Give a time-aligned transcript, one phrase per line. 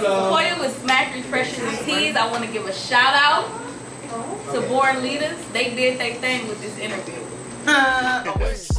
[0.00, 2.16] this is Koya with Smack Refreshers and Teas.
[2.16, 3.48] I want to give a shout out
[4.52, 5.38] to Born Leaders.
[5.52, 7.14] They did their thing with this interview.
[7.68, 8.78] Oh, West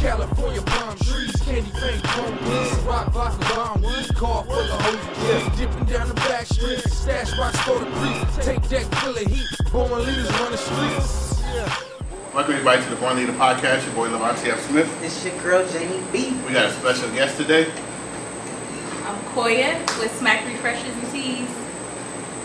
[0.00, 5.58] California palm trees, candy paint, chrome beats, rock vodka bomb weed, car full of hoes,
[5.58, 9.46] dipping down the back street, stash rocks for the priest, take that full of heat,
[9.72, 11.42] born leaders run the streets.
[12.34, 13.86] Welcome everybody to the Born Leader Podcast.
[13.86, 14.60] Your boy Lavonte F.
[14.68, 15.02] Smith.
[15.02, 16.36] It's your girl Jamie B.
[16.46, 17.72] We got a special guest today.
[19.36, 21.50] I'm with Smack Refreshers and Teas.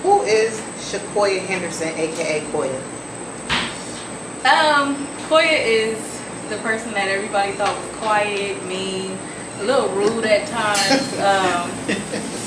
[0.04, 0.60] Who is
[0.92, 2.76] Shakoya Henderson, aka Koya?
[4.44, 5.98] Um, Koya is
[6.50, 9.18] the person that everybody thought was quiet, mean,
[9.60, 11.72] a little rude at times, um,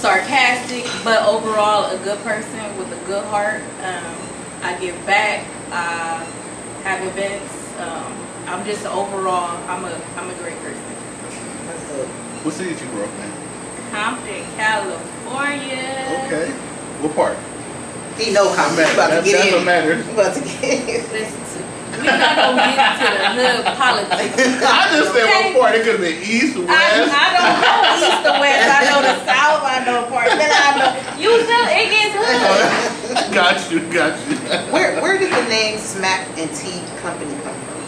[0.02, 3.62] sarcastic, but overall a good person with a good heart.
[3.82, 4.15] Um,
[4.62, 5.46] I give back.
[5.73, 6.23] I
[6.82, 7.73] have events.
[7.79, 8.12] Um,
[8.46, 10.82] I'm just overall, I'm a I'm a great person.
[12.45, 13.53] What city did you grow up in?
[13.94, 15.86] Compton, California.
[16.26, 16.50] Okay.
[16.98, 17.38] What part?
[18.18, 19.30] He know how That much about to matters.
[19.30, 19.54] get That's in.
[19.54, 20.02] what matters.
[20.04, 21.59] He about to get Listen to,
[21.95, 24.34] we not gonna get into the hood politics.
[24.66, 25.54] I just said Okay.
[25.54, 25.74] what part.
[25.78, 27.14] It could have been east, I, west.
[27.14, 28.66] I don't know east or west.
[28.66, 29.62] I know the south.
[29.62, 30.29] I know part.
[30.34, 30.90] Then I know
[31.23, 33.34] you still it gets hood.
[33.38, 34.34] got you, got you.
[34.74, 37.79] Where where did the name Smack and Tea Company come from?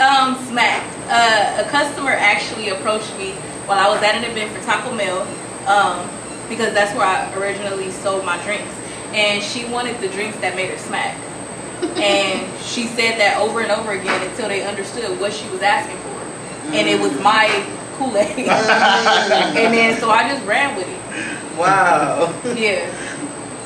[0.00, 0.84] Um, Smack.
[1.08, 3.34] Uh, a customer actually approached me
[3.66, 5.22] while I was at an event for Taco Bell,
[5.68, 6.08] um,
[6.48, 8.74] because that's where I originally sold my drinks,
[9.14, 11.16] and she wanted the drinks that made her smack.
[11.96, 15.96] and she said that over and over again until they understood what she was asking
[15.98, 17.48] for, and it was my
[17.96, 18.38] Kool Aid.
[18.48, 21.58] and then so I just ran with it.
[21.58, 22.32] Wow.
[22.56, 22.88] Yeah.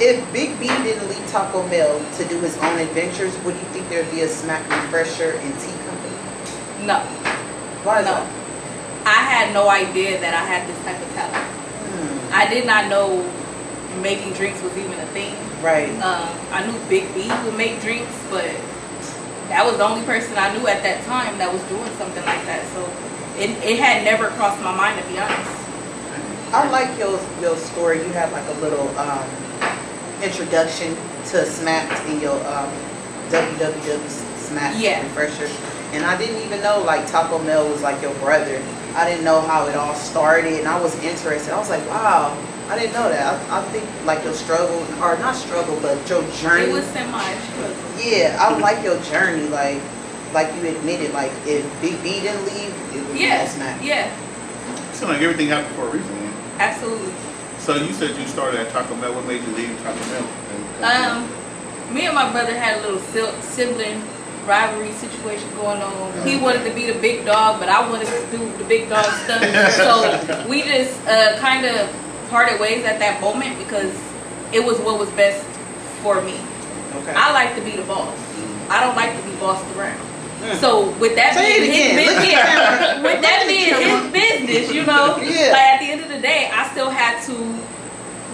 [0.00, 3.89] if Big B didn't leave Taco Bell to do his own adventures, would you think
[3.89, 6.86] there'd be a Smack Refresher and Tea Company?
[6.86, 6.98] No.
[7.84, 8.05] Why No.
[8.11, 8.27] that?
[9.07, 11.47] I had no idea that I had this type of talent.
[11.47, 13.23] Hmm, I did not know
[14.03, 15.35] making drinks was even a thing.
[15.63, 15.89] Right.
[16.03, 18.51] Um, I knew Big B would make drinks, but
[19.48, 22.45] that was the only person I knew at that time that was doing something like
[22.51, 22.67] that.
[22.75, 22.83] So
[23.39, 25.55] it, it had never crossed my mind to be honest.
[26.53, 27.98] I like your your story.
[27.98, 29.25] You had like a little um,
[30.23, 30.97] introduction
[31.30, 32.70] to Smack in your um,
[33.30, 35.03] www Smack Yeah.
[35.03, 35.51] refresher,
[35.92, 38.63] and I didn't even know like Taco Bell was like your brother.
[38.96, 41.52] I didn't know how it all started, and I was interested.
[41.52, 42.33] I was like, wow,
[42.70, 43.51] I didn't know that.
[43.51, 46.64] I, I think like your struggle, or not struggle, but your journey.
[46.70, 47.77] It was semi struggle.
[48.02, 49.48] yeah, I like your journey.
[49.48, 49.83] Like,
[50.33, 53.85] like you admitted, like if Big B didn't leave, it would be no Yeah, Smack.
[53.85, 54.11] yeah,
[54.92, 56.14] It like everything happened for a reason.
[56.20, 56.33] man.
[56.58, 57.12] absolutely.
[57.58, 59.12] So you said you started at Taco Bell.
[59.14, 60.27] What made you leave Taco Bell?
[60.83, 63.01] Um, me and my brother had a little
[63.42, 64.02] sibling
[64.46, 66.27] rivalry situation going on.
[66.27, 69.05] He wanted to be the big dog, but I wanted to do the big dog
[69.24, 69.42] stuff.
[69.73, 71.90] so we just uh, kind of
[72.30, 73.92] parted ways at that moment because
[74.52, 75.45] it was what was best
[76.02, 76.39] for me.
[76.95, 77.12] Okay.
[77.14, 78.17] I like to be the boss.
[78.68, 80.01] I don't like to be bossed around.
[80.61, 84.74] So with that Say being his business, with that Look at the being his business,
[84.74, 85.51] you know, Yeah.
[85.52, 87.35] like at the end of the day, I still had to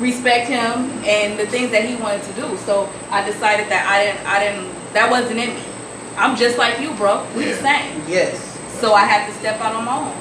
[0.01, 2.57] respect him and the things that he wanted to do.
[2.59, 5.63] So I decided that I didn't, I didn't, that wasn't in me.
[6.17, 7.27] I'm just like you, bro.
[7.37, 8.03] We the same.
[8.09, 8.59] Yes.
[8.81, 10.17] So I had to step out on my own.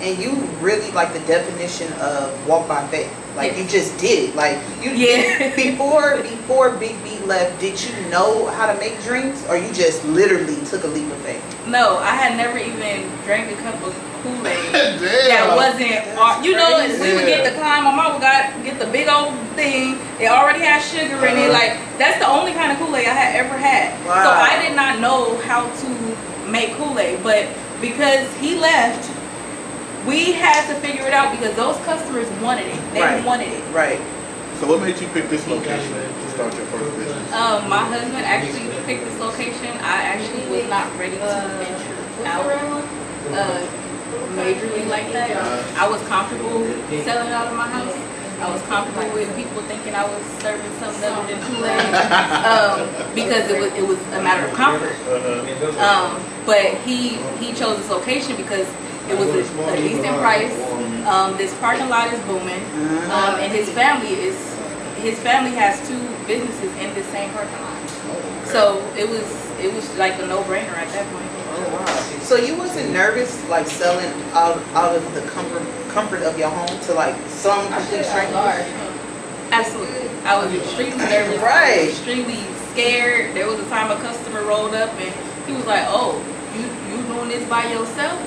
[0.00, 3.12] And you really like the definition of walk by faith.
[3.36, 4.34] Like you just did it.
[4.34, 5.54] Like you Yeah.
[5.56, 10.04] before before Big B left, did you know how to make drinks or you just
[10.06, 11.42] literally took a leap of faith?
[11.68, 13.92] No, I had never even drank a cup of
[14.22, 14.72] Kool-Aid.
[14.72, 14.98] Damn.
[15.02, 17.02] that wasn't, uh, you know, crazy.
[17.02, 17.84] we would get the kind.
[17.84, 19.98] My mom would got get the big old thing.
[20.18, 21.50] It already had sugar in it.
[21.50, 21.52] Uh-huh.
[21.52, 23.92] Like that's the only kind of Kool Aid I had ever had.
[24.04, 25.88] So I did not know how to
[26.48, 27.46] make Kool Aid, but
[27.80, 29.04] because he left,
[30.06, 32.80] we had to figure it out because those customers wanted it.
[32.92, 33.24] They Right.
[33.24, 33.62] wanted it.
[33.74, 34.00] Right.
[34.60, 37.32] So what made you pick this location to start your first business?
[37.32, 39.68] Um, my husband actually picked this location.
[39.82, 42.46] I actually was not ready to venture out
[43.34, 43.60] uh,
[44.32, 45.36] majorly like that.
[45.76, 46.64] I was comfortable
[47.04, 47.94] selling out of my house.
[48.40, 51.94] I was comfortable with people thinking I was serving something other than Kool-Aid
[52.44, 54.92] um, because it was it was a matter of comfort.
[55.08, 55.80] Uh-huh.
[55.80, 58.66] Um, but he he chose this location because
[59.08, 60.56] it was a, a decent price.
[61.06, 62.62] Um, this parking lot is booming,
[63.10, 64.36] um, and his family is
[64.98, 68.46] his family has two businesses in the same parking lot.
[68.46, 69.24] So it was
[69.60, 71.30] it was like a no brainer at that point.
[71.58, 72.20] Oh wow.
[72.22, 76.80] So you wasn't nervous like selling out out of the comfort comfort of your home
[76.86, 78.66] to like some complete stranger?
[79.50, 80.08] Absolutely.
[80.24, 81.40] I was extremely nervous.
[81.40, 81.88] Right.
[81.88, 82.42] extremely
[82.72, 83.34] scared.
[83.34, 85.14] There was a time a customer rolled up and
[85.46, 86.18] he was like, "Oh,
[86.54, 88.20] you you doing this by yourself?"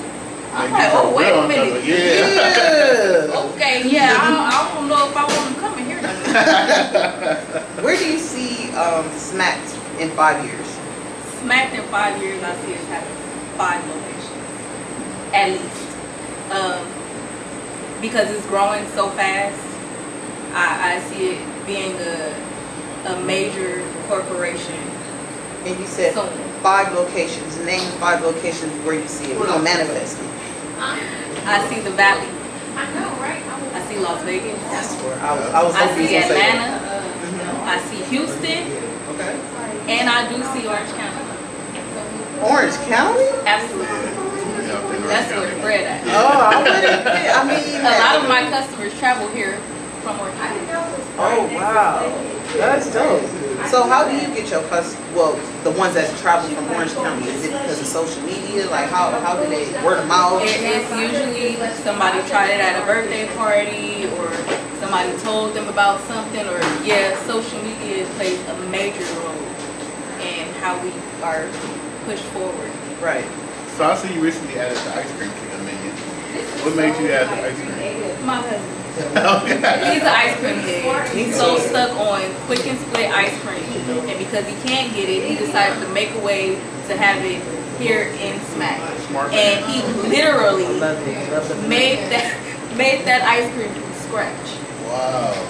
[0.52, 1.84] I'm like, oh wait a minute.
[1.84, 1.94] Yeah.
[1.94, 3.50] Yeah.
[3.54, 6.00] Okay, yeah, I, I don't know if I want to come in here.
[7.84, 10.66] Where do you see um, Smacked in five years?
[11.40, 13.16] Smacked in five years, I see us having
[13.56, 15.86] five locations, at least.
[16.50, 19.58] Um, because it's growing so fast,
[20.52, 22.34] I, I see it being a,
[23.14, 24.74] a major corporation
[25.64, 26.28] And you said soon.
[26.62, 27.56] five locations.
[27.58, 29.38] Name five locations where you see it.
[29.38, 30.26] We're gonna manifest it.
[30.82, 32.28] I see the Valley.
[32.76, 33.42] I know, right?
[33.74, 34.58] I see Las Vegas.
[34.72, 35.46] That's where I was.
[35.52, 36.80] I was I see was gonna say that.
[36.80, 37.68] Atlanta.
[37.70, 38.62] I see Houston,
[39.14, 39.34] Okay.
[39.92, 41.24] and I do see Orange County.
[42.40, 43.28] Orange County?
[43.44, 43.86] Absolutely,
[44.64, 45.60] Yeah, that's where the County.
[45.60, 46.00] bread at.
[46.08, 47.06] Oh, I wouldn't.
[47.06, 49.58] I mean, A lot of my customers travel here
[50.02, 50.54] from Orange County.
[50.60, 52.00] didn't know it was Oh right next to wow,
[52.56, 53.22] that's dope.
[53.70, 54.98] So how do you get your cus?
[55.14, 58.66] Well, the ones that travel from Orange County, is it because of social media?
[58.66, 60.42] Like how how do they word of mouth?
[60.42, 61.54] It, it's usually
[61.86, 64.26] somebody tried it at a birthday party or
[64.82, 69.38] somebody told them about something or yeah, social media plays a major role
[70.18, 70.90] in how we
[71.22, 71.46] are
[72.10, 72.72] pushed forward.
[72.98, 73.24] Right.
[73.78, 75.94] So I see you recently added the ice cream to your menu.
[76.66, 78.26] What made you add the ice cream?
[78.26, 78.79] My husband, Okay.
[78.94, 81.08] He's an ice cream head.
[81.16, 83.62] He's so stuck on quick and split ice cream,
[84.08, 86.54] and because he can't get it, he decided to make a way
[86.88, 87.40] to have it
[87.80, 88.80] here in Smack.
[89.32, 91.30] And he literally Love it.
[91.32, 92.36] Love the made that
[92.76, 94.58] made that ice cream from scratch.
[94.86, 95.48] Wow.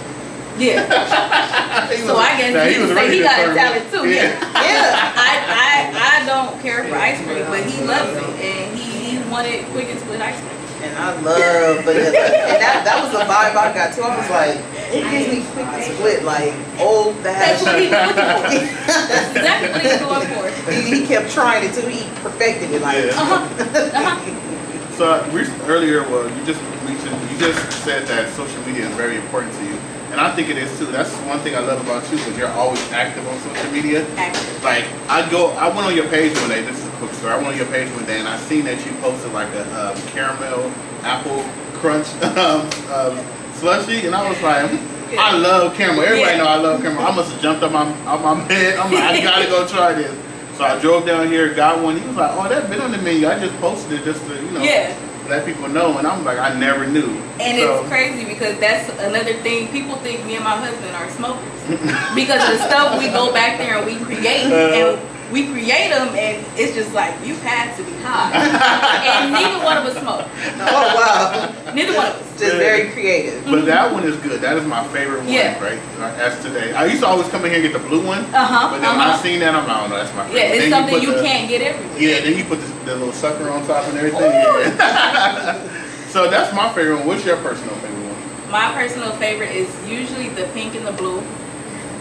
[0.59, 0.87] Yeah.
[1.91, 3.91] So was- I guess Now, you was can say ready he got a talent it.
[3.91, 4.09] too.
[4.09, 4.31] Yeah.
[4.61, 5.13] Yeah.
[5.17, 9.31] I, I I don't care for ice cream, but he loves it, and he, he
[9.31, 10.60] wanted quick and split ice cream.
[10.83, 12.07] And I love vanilla.
[12.09, 14.03] And that, that was the vibe I got too.
[14.03, 14.57] I was like,
[14.93, 18.17] it gives me quick and split, like old That's what he fashioned.
[18.17, 18.87] was looking for.
[18.87, 20.71] That's exactly what he was going for.
[20.73, 22.83] he, he kept trying it till he perfected it.
[22.83, 23.13] Like, Yeah.
[23.15, 23.47] Uh-huh.
[23.95, 24.97] Uh-huh.
[24.97, 29.17] So recent, earlier, well, you just mentioned, you just said that social media is very
[29.17, 29.73] important to you,
[30.13, 30.87] and I think it is too.
[30.93, 34.05] That's one thing I love about you because you're always active on social media.
[34.17, 34.63] Active.
[34.63, 36.61] Like I go, I went on your page one day.
[36.63, 37.33] This is story.
[37.33, 39.63] I went on your page one day and I seen that you posted like a
[39.93, 40.71] um, caramel
[41.03, 41.45] apple
[41.81, 42.07] crunch
[42.37, 42.61] um,
[42.93, 43.19] um,
[43.55, 46.03] slushy, and I was like, hmm, I love caramel.
[46.05, 46.37] Everybody Yeah.
[46.39, 47.07] know I love caramel.
[47.07, 48.79] I must have jumped up my on my bed.
[48.79, 50.15] I'm like, I gotta go try this.
[50.57, 51.99] So I drove down here, got one.
[51.99, 53.27] He was like, Oh, that's been on the menu.
[53.27, 54.95] I just posted it just to you know Yeah.
[55.29, 55.97] let people know.
[55.97, 57.09] And I'm like, I never knew.
[57.41, 59.69] And So- it's crazy because that's another thing.
[59.69, 61.49] People think me and my husband are smokers
[62.15, 65.01] because of the stuff we go back there and we create, and
[65.31, 68.33] we create them, and it's just like you had to be high,
[69.07, 70.27] and neither one of us smoke.
[70.59, 72.39] oh wow, Neither one of us.
[72.41, 73.45] just very creative.
[73.45, 74.41] But that one is good.
[74.41, 75.63] That is my favorite one, Yeah.
[75.63, 75.79] right?
[76.01, 78.25] Uh, As today, I used to always come in here and get the blue one.
[78.35, 78.69] Uh huh.
[78.73, 79.23] But then when I Uh-huh.
[79.23, 80.39] seen that, I'm like, oh no, that's my favorite.
[80.41, 81.99] Yeah, it's Then something put you the- can't get everywhere.
[82.01, 84.21] Yeah, then you put the, the little sucker on top and everything.
[84.33, 85.55] Yeah.
[86.09, 87.07] so that's my favorite one.
[87.07, 88.51] What's your personal favorite one?
[88.51, 91.21] My personal favorite is usually the pink and the blue,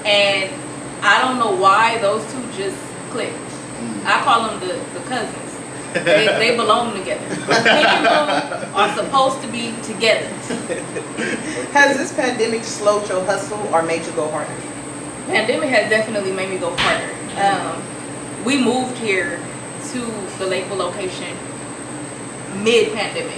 [0.04, 0.50] and
[1.04, 2.76] I don't know why those two just
[3.10, 3.34] click.
[4.06, 5.50] I call them the, the cousins.
[5.94, 7.28] They, they belong together.
[7.30, 10.28] The pink and blue are supposed to be together.
[11.74, 14.54] Has this pandemic slowed your hustle or made you go harder?
[15.26, 17.14] Pandemic has definitely made me go harder.
[17.40, 19.40] Um, we moved here
[19.92, 20.00] to
[20.40, 21.38] the Lakeville location
[22.64, 23.38] mid pandemic.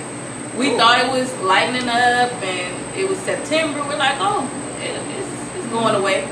[0.57, 0.77] We Ooh.
[0.77, 3.79] thought it was lightening up and it was September.
[3.79, 6.29] We're like, oh, it, it's, it's going away.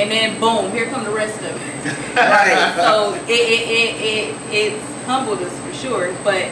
[0.00, 0.02] Yeah.
[0.02, 1.96] And then boom, here come the rest of it.
[2.16, 2.74] Right.
[2.76, 6.42] so it, it, it, it, it's humbled us for sure, but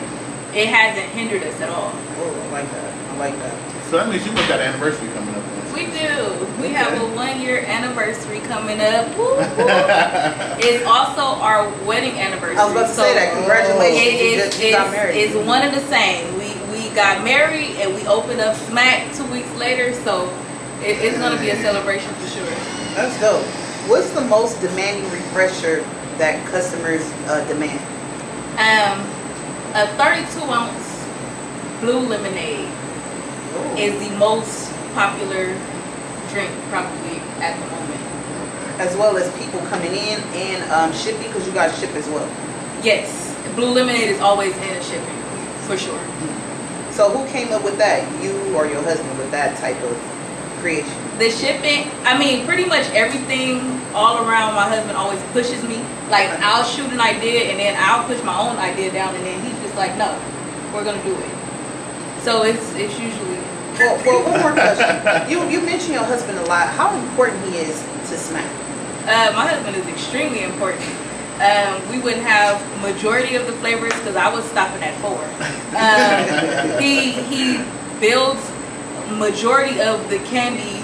[0.55, 1.91] it hasn't hindered us at all.
[1.93, 3.11] Oh, I like that.
[3.13, 3.85] I like that.
[3.91, 5.43] So that means you must got an anniversary coming up.
[5.75, 6.63] We do.
[6.63, 9.09] We have a one year anniversary coming up.
[9.19, 9.45] Woo, woo.
[10.63, 12.57] it's also our wedding anniversary.
[12.57, 13.35] I was about to So say that.
[13.35, 13.99] Congratulations.
[14.07, 15.17] It you, is, just, you got it's, married.
[15.17, 16.39] it's one and the same.
[16.39, 20.29] We we got married and we opened up Smack two weeks later, so
[20.81, 22.48] it, it's gonna be a celebration for sure.
[22.99, 23.47] That's dope.
[23.89, 25.83] What's the most demanding refresher
[26.19, 27.79] that customers uh, demand?
[28.59, 29.07] Um,
[29.73, 31.07] a 32 ounce
[31.79, 32.69] blue lemonade
[33.79, 35.55] is the most popular
[36.33, 38.01] drink probably at the moment.
[38.81, 42.29] As well as people coming in and um, shipping because you guys ship as well.
[42.83, 45.23] Yes, blue lemonade is always in shipping
[45.69, 46.03] for sure.
[46.91, 48.03] So who came up with that?
[48.21, 49.97] You or your husband with that type of
[50.59, 51.08] creation?
[51.19, 55.83] The shipping, I mean, pretty much everything all around my husband always pushes me.
[56.11, 59.41] Like, I'll shoot an idea and then I'll push my own idea down, and then
[59.43, 60.15] he's just like, no,
[60.73, 61.31] we're gonna do it.
[62.23, 63.39] So it's it's usually
[63.79, 64.87] Well, well, one more question.
[65.31, 66.69] You you mentioned your husband a lot.
[66.69, 68.47] How important he is to Smack?
[69.09, 70.85] uh, my husband is extremely important.
[71.41, 75.19] um, we wouldn't have majority of the flavors because I was stopping at four.
[75.75, 77.65] Um, he he
[77.99, 78.43] builds
[79.19, 80.78] majority of the candy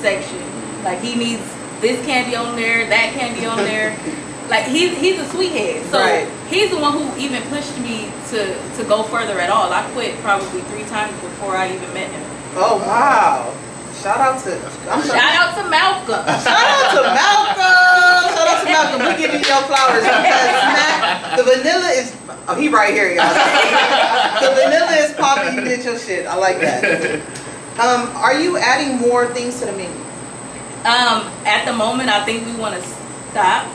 [0.00, 0.40] section.
[0.84, 1.42] Like he needs
[1.80, 3.96] this candy on there, that candy on there.
[4.48, 5.84] Like he's he's a sweethead.
[5.92, 6.26] So Right.
[6.48, 9.70] he's the one who even pushed me to to go further at all.
[9.70, 12.24] I quit probably three times before I even met him.
[12.56, 13.52] Oh wow!
[14.00, 14.56] Shout out to
[14.88, 16.24] I'm Shout out to Malcolm.
[16.40, 18.32] Shout out to Malcolm.
[18.32, 19.00] Shout out to Malcolm.
[19.04, 22.16] We're giving you your flowers because Smack, the vanilla is.
[22.48, 23.28] Oh, he right here, y'all.
[24.40, 25.56] the vanilla is popping.
[25.56, 26.24] You did your shit.
[26.26, 27.20] I like that.
[27.78, 30.00] Um, are you adding more things to the menu?
[30.80, 32.82] Um, at the moment, I think we want to
[33.30, 33.72] stop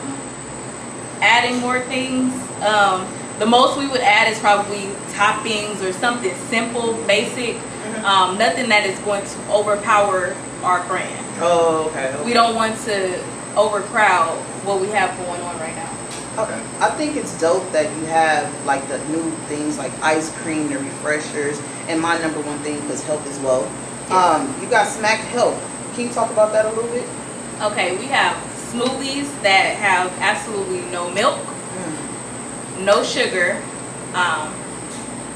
[1.22, 2.34] adding more things.
[2.60, 3.08] Um,
[3.38, 7.56] the most we would add is probably toppings or something simple, basic.
[8.04, 11.26] Um, nothing that is going to overpower our brand.
[11.40, 12.12] Oh, okay.
[12.14, 12.24] okay.
[12.24, 13.22] We don't want to
[13.56, 15.90] overcrowd what we have going on right now.
[16.36, 16.60] Okay.
[16.80, 20.78] I think it's dope that you have like the new things like ice cream, the
[20.78, 23.70] refreshers, and my number one thing was health as well.
[24.10, 25.58] Um, you got Smack Health.
[25.94, 27.08] Can you talk about that a little bit?
[27.62, 28.36] Okay, we have
[28.72, 31.38] smoothies that have absolutely no milk,
[32.80, 33.62] no sugar.
[34.14, 34.54] Um,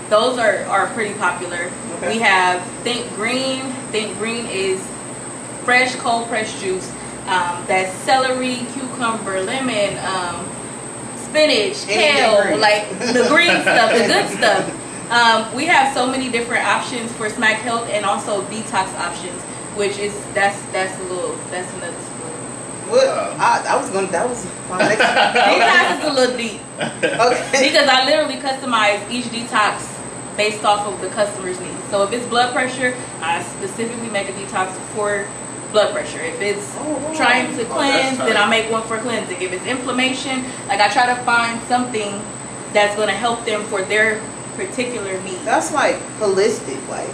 [0.08, 1.70] those are, are pretty popular.
[1.96, 2.14] Okay.
[2.14, 3.72] We have Think Green.
[3.92, 4.80] Think Green is
[5.64, 6.90] fresh cold pressed juice.
[7.26, 10.46] Um, that's celery, cucumber, lemon, um,
[11.16, 14.74] spinach, kale, like the green stuff, the good stuff.
[15.10, 19.40] Um, we have so many different options for Smack Health and also detox options,
[19.76, 22.32] which is that's that's a little that's another story.
[22.92, 23.06] What?
[23.06, 24.06] Uh, I, I was gonna.
[24.08, 25.02] That was my next.
[25.02, 26.60] Detox is a little deep.
[26.78, 27.68] okay.
[27.70, 29.94] because I literally customize each detox
[30.36, 31.82] based off of the customer's needs.
[31.90, 35.26] So if it's blood pressure, I specifically make a detox for
[35.72, 36.20] blood pressure.
[36.20, 39.40] If it's Oh, trying to Oh, cleanse, that's then I make one for cleansing.
[39.42, 42.20] If it's inflammation, like I try to find something
[42.72, 44.20] that's going to help them for their
[44.58, 45.38] particular need.
[45.44, 47.08] That's like holistic, like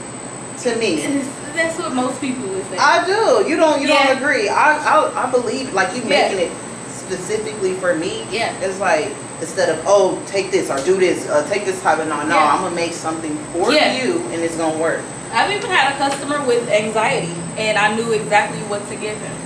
[0.63, 0.97] to me.
[1.55, 2.79] That's what most people would say.
[2.79, 3.49] I do.
[3.49, 3.81] You don't.
[3.81, 4.09] You Yeah.
[4.09, 4.49] don't agree.
[4.49, 6.09] I, I I believe like you Yeah.
[6.29, 6.53] making it
[6.89, 8.25] specifically for me.
[8.31, 8.53] Yeah.
[8.61, 12.09] It's like instead of oh take this or do this uh, take this type of
[12.09, 12.55] no no Yeah.
[12.55, 14.03] I'm gonna make something for Yeah.
[14.03, 15.01] you and it's gonna work.
[15.33, 19.37] I've even had a customer with anxiety, and I knew exactly what to give him.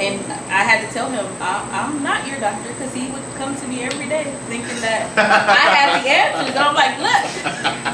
[0.00, 0.16] And
[0.48, 3.66] I had to tell him, I, I'm not your doctor, because he would come to
[3.68, 6.56] me every day thinking that I had the answers.
[6.56, 7.22] And I'm like, look,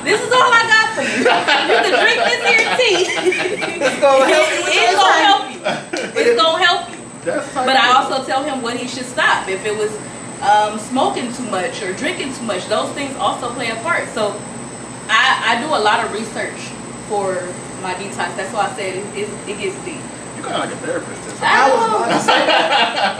[0.06, 1.26] this is all I got for you.
[1.26, 3.02] You can drink this here tea.
[3.82, 5.58] It's gonna help you It's gonna help you.
[6.14, 7.02] It's gonna help you.
[7.66, 9.48] But I also tell him when he should stop.
[9.48, 9.90] If it was
[10.46, 14.06] um, smoking too much or drinking too much, those things also play a part.
[14.14, 14.40] So
[15.10, 16.70] I, I do a lot of research
[17.10, 17.34] for
[17.82, 18.36] my detox.
[18.38, 20.00] That's why I said it, it, it gets deep.
[20.46, 21.42] You kind of like a therapist.
[21.42, 22.40] I I was know, about to say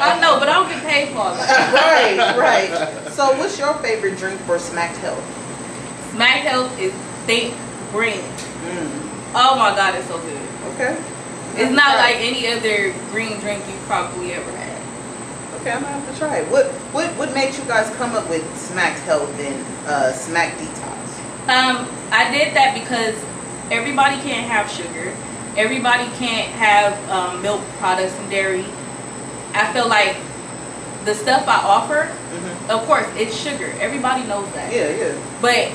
[0.01, 1.75] I know, but I don't get paid for all that.
[1.75, 3.13] right, right.
[3.13, 5.23] So what's your favorite drink for Smacked Health?
[6.13, 6.93] Smack Health is
[7.27, 7.55] Think
[7.93, 8.23] Green.
[8.65, 9.03] Mm,
[9.35, 10.41] Oh my God, it's so good.
[10.75, 10.97] okay.
[11.57, 14.77] It's not like any other green drink you probably ever had.
[15.61, 16.51] Okay, I'm gonna have to try it.
[16.51, 19.57] What what what made you guys come up with Smack Health and
[19.89, 20.95] uh, Smack Detox?
[21.49, 23.15] Um, I did that because
[23.73, 25.15] everybody can't have sugar.
[25.57, 28.65] Everybody can't have um, milk products and dairy.
[29.55, 30.17] I feel like
[31.05, 32.69] the stuff I offer, Mhm.
[32.71, 33.73] of course, it's sugar.
[33.81, 34.73] Everybody knows that.
[34.73, 35.13] Yeah, yeah.
[35.41, 35.71] But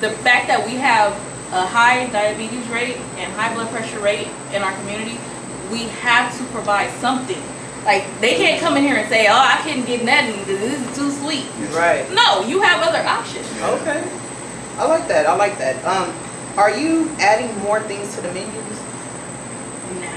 [0.00, 1.12] the fact that we have
[1.52, 5.18] a high diabetes rate and high blood pressure rate in our community,
[5.70, 7.40] we have to provide something.
[7.84, 10.44] Like they can't come in here and say, "Oh, I couldn't get nothing.
[10.44, 12.10] This is too sweet." Right.
[12.12, 13.46] No, you have other options.
[13.62, 14.02] Okay.
[14.78, 15.26] I like that.
[15.28, 15.76] I like that.
[15.86, 16.12] Um,
[16.56, 18.52] are you adding more things to the menus?
[20.00, 20.08] No.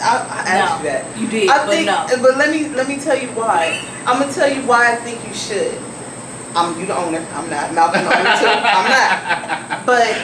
[0.00, 1.18] I, I asked No, you that.
[1.18, 1.94] you did, I but think, no.
[1.94, 3.80] Uh, but let me let me tell you why.
[4.06, 5.76] I'm gonna tell you why I think you should.
[6.56, 7.18] I'm you the owner.
[7.34, 8.46] I'm not Malcolm the owner too.
[8.48, 9.86] I'm not.
[9.86, 10.16] But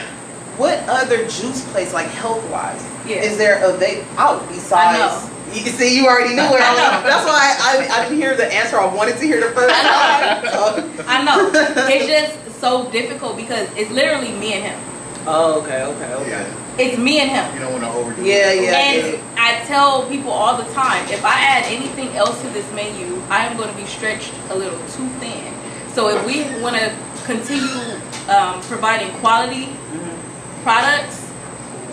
[0.57, 3.17] what other juice place like health wise Yeah.
[3.17, 5.31] is there available out oh, besides?
[5.53, 6.79] You can see you already knew where I was.
[6.79, 7.09] Know.
[7.09, 9.75] That's why I, I, I didn't hear the answer I wanted to hear the first
[9.75, 10.47] time.
[10.49, 11.51] So- I know.
[11.89, 14.94] it's just so difficult because it's literally me and him.
[15.27, 16.31] Oh, okay, okay, okay.
[16.31, 16.77] Yeah.
[16.79, 17.55] It's me and him.
[17.55, 18.63] You don't want to overdo Yeah, it.
[18.65, 18.71] yeah.
[18.71, 19.17] Yeah.
[19.17, 23.23] And I tell people all the time, if I add anything else to this menu,
[23.31, 25.55] I am going to be stretched a little too thin.
[25.95, 26.93] So if we want to
[27.25, 27.97] continue
[28.29, 30.17] um, providing quality Mhm.
[30.63, 31.21] products,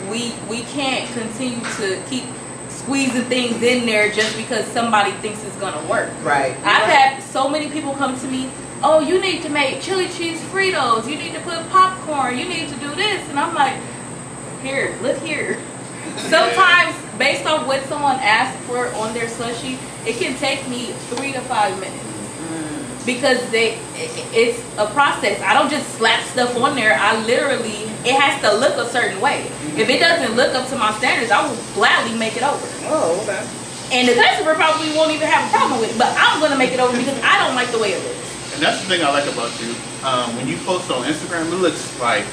[0.10, 2.24] we we can't continue to keep
[2.70, 6.10] squeezing things in there just because somebody thinks it's going to work.
[6.24, 6.52] Right.
[6.66, 6.90] I've right.
[6.90, 8.50] had so many people come to me,
[8.82, 11.60] oh, you need to make chili cheese Fritos, you need to put
[12.12, 13.28] popcorn, you need to do this.
[13.30, 13.80] And I'm like,
[14.62, 15.58] here, look here.
[16.18, 21.32] Sometimes, based on what someone asked for on their slushy, it can take me three
[21.32, 22.06] to five minutes.
[22.42, 23.06] Mm.
[23.06, 23.78] because they
[24.34, 25.40] it's a process.
[25.42, 26.98] I don't just slap stuff on there.
[26.98, 29.46] I literally it has to look a certain way.
[29.78, 32.66] If it doesn't look up to my standards, I will gladly make it over.
[32.90, 33.46] Oh, okay.
[33.94, 36.72] And the customer probably won't even have a problem with it, but I'm gonna make
[36.72, 38.54] it over because I don't like the way it looks.
[38.56, 39.76] And that's the thing I like about you.
[40.04, 42.26] Um, when you post on Instagram, it looks like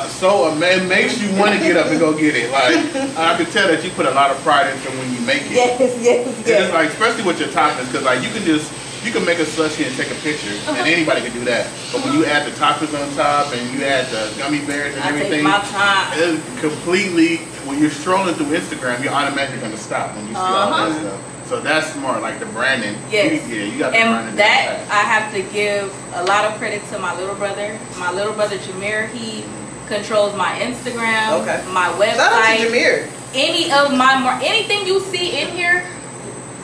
[0.00, 0.48] uh, so.
[0.56, 2.50] It makes you want to get up and go get it.
[2.50, 2.72] Like
[3.16, 5.52] I can tell that you put a lot of pride into when you make it.
[5.52, 8.72] Yes, yes, And it's like, especially with your toppings, because like you can just
[9.04, 10.72] you can make a slushy and take a picture, Uh-huh.
[10.78, 11.68] and anybody can do that.
[11.92, 15.04] But when you add the toppings on top and you add the gummy bears and
[15.04, 16.12] I everything, take my time.
[16.16, 17.44] it's completely.
[17.68, 21.00] When you're strolling through Instagram, you're automatically gonna stop when you see all that Uh-huh.
[21.00, 21.20] stuff.
[21.48, 22.96] So that's smart, like the branding.
[23.10, 23.48] Yes.
[23.48, 24.28] You, yeah, you got the branding.
[24.30, 24.86] And that.
[24.90, 27.78] I have to give a lot of credit to my little brother.
[27.98, 29.44] My little brother Jameer, he
[29.86, 31.62] controls my Instagram, Okay.
[31.72, 33.08] my website, Shout out to Jameer.
[33.34, 35.86] any of my mar- anything you see in here,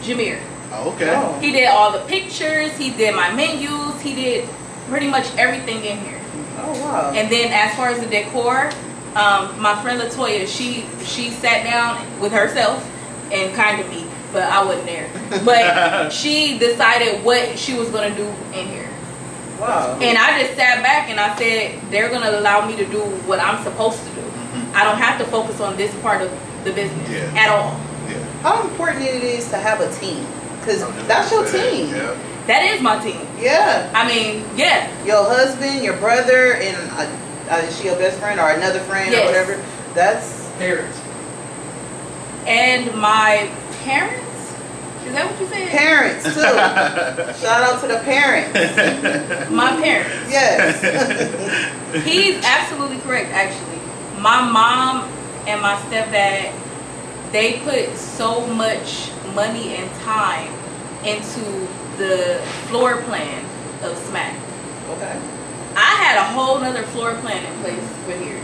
[0.01, 0.41] Jameer.
[0.73, 1.15] Oh, okay.
[1.15, 1.39] Oh.
[1.39, 4.49] He did all the pictures, he did my menus, he did
[4.89, 6.21] pretty much everything in here.
[6.59, 7.13] Oh wow.
[7.15, 8.71] And then as far as the decor,
[9.15, 12.83] um, my friend Latoya, she she sat down with herself
[13.31, 14.02] and kind of me,
[14.33, 15.09] but I wasn't there.
[15.45, 18.89] But she decided what she was gonna do in here.
[19.61, 19.99] wow.
[20.01, 23.39] And I just sat back and I said, they're gonna allow me to do what
[23.41, 24.23] I'm supposed to do.
[24.75, 26.31] I don't have to focus on this part of
[26.65, 27.41] the business Yeah.
[27.43, 27.79] at all.
[28.09, 28.19] Yeah.
[28.43, 30.27] How important it is to have a team?
[30.65, 31.89] Cause that's your team.
[31.95, 32.17] Yeah.
[32.47, 33.21] That is my team.
[33.39, 33.91] Yeah.
[33.95, 34.89] I mean, yeah.
[35.05, 39.11] Your husband, your brother, and uh, uh, is she your best friend or another friend
[39.13, 39.23] Yes.
[39.23, 39.65] or whatever?
[39.95, 41.01] That's Parents.
[42.47, 43.51] And my
[43.85, 44.29] parents?
[45.05, 45.69] Is that what you said?
[45.69, 46.31] parents too.
[47.45, 49.51] Shout out to the parents.
[49.51, 50.31] my parents.
[50.31, 52.05] Yes.
[52.05, 53.81] He's absolutely correct, actually.
[54.21, 55.09] My mom
[55.49, 56.55] and my stepdad,
[57.33, 60.53] they put so much money and time
[61.05, 61.67] into
[61.99, 63.45] the floor plan
[63.83, 64.35] of Smack.
[64.91, 65.21] okay.
[65.75, 68.41] I had a whole nother floor plan in place for here.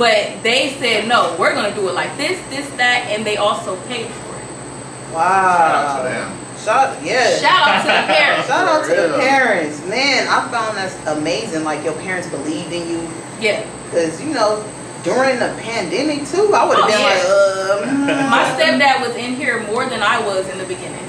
[0.00, 3.36] But they said, no, we're going to do it like this, this, that, and they
[3.36, 5.12] also paid for it.
[5.12, 5.20] Wow.
[5.20, 6.36] Shout out to them.
[6.56, 7.36] Shout yeah.
[7.36, 8.48] Shout out to the parents.
[8.48, 10.26] Shout out to the parents, man.
[10.26, 11.64] I found that's amazing.
[11.64, 13.08] Like your parents believed in you,
[13.40, 13.66] Yeah.
[13.90, 14.64] cause you know
[15.04, 19.34] during the pandemic too, I would have Oh, been like, uh, My stepdad was in
[19.36, 21.04] here more than I was in the beginning.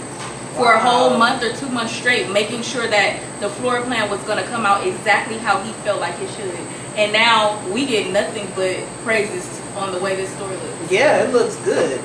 [0.56, 4.20] For a whole month or two months straight, making sure that the floor plan was
[4.24, 6.60] going to come out exactly how he felt like it should.
[6.96, 10.92] And now we get nothing but praises on the way this store looks.
[10.92, 12.02] yeah, it looks good.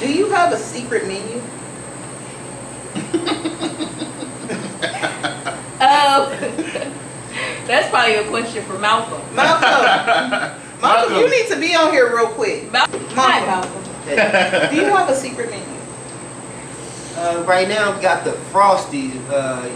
[0.00, 1.40] Do you have a secret menu?
[5.80, 6.30] Um,
[7.68, 9.22] that's probably a question for Malcolm.
[9.32, 12.70] Malcolm, Malcolm, you need to be on here real quick.
[12.72, 13.00] Malcolm.
[13.10, 13.82] Hi, Malcolm.
[14.06, 14.70] Malcolm.
[14.70, 15.77] Do you have a secret menu?
[17.18, 19.10] Uh, right now, we got the frosty.
[19.28, 19.66] Uh,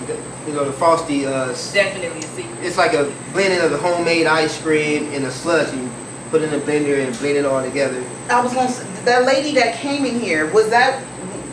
[0.46, 1.26] you know, the frosty.
[1.26, 2.58] Uh, Definitely a secret.
[2.62, 5.74] it's like a blending of the homemade ice cream and a slush.
[5.74, 5.90] You
[6.30, 8.04] put it in a blender and blend it all together.
[8.30, 11.02] I was gonna say, that lady that came in here was that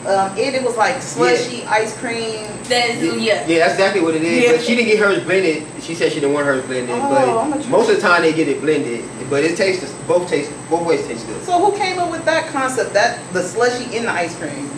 [0.05, 0.53] um, it?
[0.53, 2.45] It was like slushy ice cream.
[2.63, 3.45] That's, yeah.
[3.47, 4.43] Yeah, that's exactly what it is.
[4.43, 4.51] Yeah.
[4.53, 5.65] But she didn't get hers blended.
[5.81, 6.95] She said she didn't want hers blended.
[6.97, 9.03] Oh, but most of the time they get it blended.
[9.29, 11.43] But it tastes both taste both ways taste good.
[11.43, 12.93] So who came up with that concept?
[12.93, 14.69] That the slushy in the ice cream.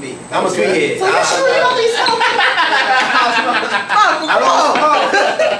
[0.00, 0.16] Me.
[0.32, 0.96] I'm a sweethead.
[0.98, 1.76] So you I- sure you don't?
[3.20, 5.12] I don't oh, smoke.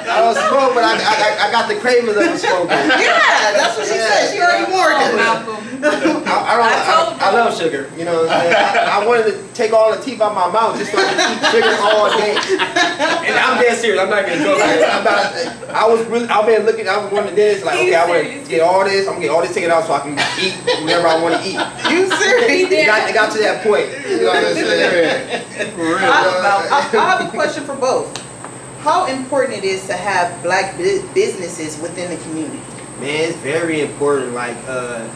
[0.09, 2.72] I don't smoke, but I, I, I got the cravings of a smoker.
[2.72, 4.33] Yeah, that's what she said.
[4.33, 5.12] She already warned Oh, us.
[5.12, 5.44] I,
[5.85, 6.24] I don't.
[6.26, 7.90] I I, I, love sugar.
[7.96, 8.55] You know, what I'm saying?
[8.57, 11.25] I, I wanted to take all the teeth out my mouth just so I could
[11.33, 12.37] eat sugar all day.
[12.37, 14.01] And I'm dead serious.
[14.01, 14.61] I'm not even joking.
[14.61, 15.33] I'm not,
[15.73, 16.29] I was really.
[16.29, 16.87] I've been looking.
[16.87, 17.65] I was wanting this.
[17.65, 19.07] Like, okay, I want to get all this.
[19.09, 21.49] I'm gonna get all this taken out so I can eat whatever I want to
[21.49, 21.61] eat.
[21.91, 22.71] You serious?
[22.71, 23.89] It got, it got to that point.
[24.09, 25.71] You know what I'm saying?
[25.73, 25.97] For real.
[25.97, 28.17] I, I, I have a question for both.
[28.81, 32.61] How important it is to have black businesses within the community?
[33.01, 34.33] Man, it's very important.
[34.33, 35.09] Like, uh,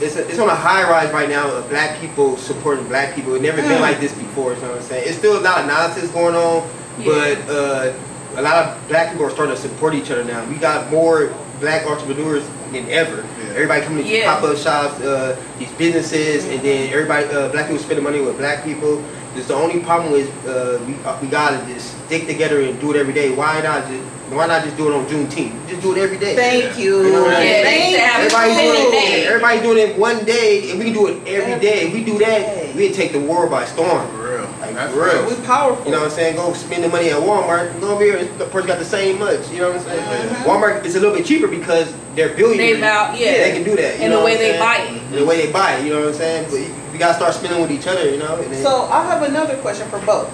[0.00, 3.34] it's, a, it's on a high rise right now of black people supporting black people.
[3.34, 3.80] It's never been Mm.
[3.80, 4.52] like this before.
[4.54, 5.04] You know what I'm saying?
[5.08, 7.06] It's still a lot of nonsense going on, Yeah.
[7.06, 7.92] but uh,
[8.36, 10.44] a lot of black people are starting to support each other now.
[10.46, 13.24] We got more black entrepreneurs than ever.
[13.42, 13.54] Yeah.
[13.54, 14.34] Everybody coming to these Yeah.
[14.34, 18.64] pop-up shops, uh, these businesses, and then everybody, uh, black people spending money with black
[18.64, 19.02] people.
[19.34, 22.90] Just the only problem is uh, we, uh, we gotta just stick together and do
[22.92, 23.30] it every day.
[23.30, 25.68] Why not just why not just do it on Juneteenth?
[25.68, 26.34] Just do it every day.
[26.34, 27.02] Thank you.
[27.04, 27.64] You know what I'm Yeah, saying?
[27.64, 28.90] they used to have a Everybody doing it.
[28.90, 29.26] day.
[29.26, 31.86] Everybody doing it one day, and we can do it every day.
[31.86, 34.06] If we do that, we can take the world by storm.
[34.10, 34.48] For real.
[34.60, 35.26] Like, That's for real.
[35.28, 35.84] We powerful.
[35.84, 36.36] You know what I'm saying?
[36.36, 37.78] Go spend the money at Walmart.
[37.80, 38.24] Go over here.
[38.24, 39.48] The person got the same much.
[39.50, 40.28] You know what I'm saying?
[40.28, 40.44] Mhm.
[40.44, 42.76] Walmart is a little bit cheaper because they're billionaires.
[42.76, 43.32] They bow- yeah.
[43.44, 43.96] they can do that.
[43.98, 44.60] you And know the way they saying?
[44.60, 44.88] buy it.
[44.90, 45.84] And the way they buy it.
[45.84, 46.44] You know what I'm saying?
[46.50, 48.10] But we gotta start spending with each other.
[48.10, 48.36] You know.
[48.42, 50.28] And then, So I have another question for both.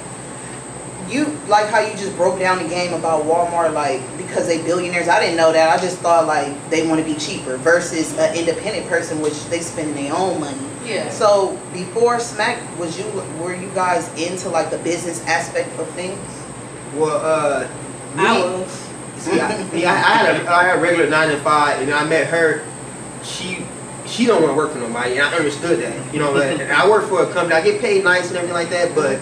[1.12, 5.08] You like how you just broke down the game about Walmart, like because they billionaires.
[5.08, 5.76] I didn't know that.
[5.76, 9.60] I just thought like they want to be cheaper versus an independent person, which they
[9.60, 10.58] spend their own money.
[10.84, 11.10] Yeah.
[11.10, 13.04] So before Smack, was you
[13.40, 16.18] were you guys into like the business aspect of things?
[16.94, 17.68] Well, uh,
[18.16, 18.88] me, I was.
[19.18, 21.92] see, I, me, I, I had a, I had a regular nine to five, and
[21.92, 22.66] I met her.
[23.22, 23.64] She
[24.06, 26.12] she don't want to work for nobody, and I understood that.
[26.14, 27.54] You know, and I work for a company.
[27.54, 29.20] I get paid nice and everything like that, but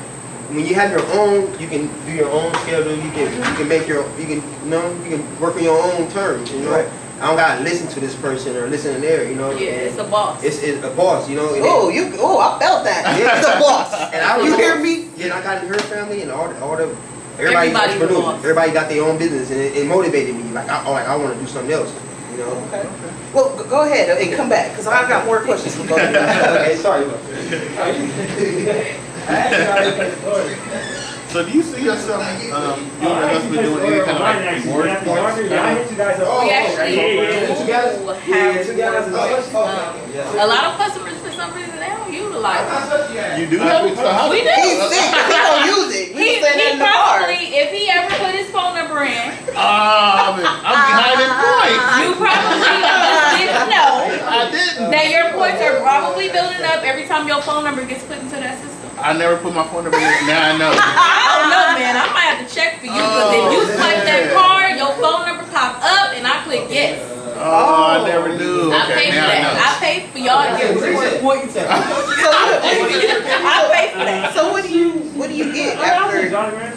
[0.54, 2.94] when you have your own, you can do your own schedule.
[2.94, 5.78] You can you can make your you can you know you can work on your
[5.80, 6.50] own terms.
[6.52, 6.88] You know, Right.
[7.20, 9.28] I don't gotta listen to this person or listen to there.
[9.28, 10.42] You know, Yeah, it's a boss.
[10.42, 11.28] it's, it's a boss.
[11.28, 11.50] You know.
[11.60, 13.18] Oh, you oh I felt that.
[13.18, 13.38] Yeah.
[13.38, 13.92] It's a boss.
[14.14, 15.08] And I you hear me?
[15.16, 16.84] Yeah, and I got in her family and all the, all the
[17.38, 18.38] everybody's Everybody's a entrepreneurs.
[18.40, 20.44] Everybody got their own business, and it, it motivated me.
[20.52, 21.92] Like I, oh, like I want to do something else.
[22.32, 22.50] You know.
[22.72, 22.88] Okay.
[23.34, 26.10] Well, go- go ahead and come back because I've got more questions for both of
[26.10, 26.16] you.
[26.18, 27.04] okay, sorry.
[31.30, 34.64] So do you see yourself um, you and your husband doing any kind of like
[34.66, 35.38] rewards points?
[35.38, 37.46] we Oh, actually okay.
[37.46, 37.94] do guys?
[37.94, 39.06] have Yeah, two guys.
[39.06, 39.46] rewards.
[39.54, 43.38] Oh, Um, a lot of customers for some reason they don't utilize it.
[43.38, 43.94] You do have it?
[43.94, 44.50] So how We do.
[44.50, 45.06] He's sick.
[45.06, 46.08] 'cause He don't use it.
[46.18, 47.18] We He, was saying that he in the car.
[47.22, 51.86] probably, if he ever put his phone number in, Ah, I'm, I'm behind in points.
[52.02, 53.90] you probably just didn't know
[54.26, 54.90] I didn't.
[54.90, 58.34] that your points are probably building up every time your phone number gets put into
[58.34, 58.79] that system.
[59.02, 60.04] I never put my phone number in.
[60.28, 60.70] Now I know.
[60.72, 61.96] I don't know, man.
[61.96, 65.26] I might have to check for you because if you swipe that card, your phone
[65.26, 67.00] number pop up and I click yes.
[67.42, 68.70] Oh, I never knew.
[68.72, 69.40] I Okay, pay for now I that.
[69.40, 69.64] know.
[69.64, 71.54] I pay for y'all to get reward points.
[71.56, 72.60] So, I
[73.72, 74.34] pay for that.
[74.34, 76.28] so what do you what do you get after